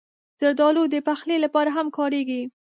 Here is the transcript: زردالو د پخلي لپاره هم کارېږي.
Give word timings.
زردالو 0.41 0.83
د 0.93 0.95
پخلي 1.07 1.37
لپاره 1.45 1.69
هم 1.77 1.87
کارېږي. 1.97 2.41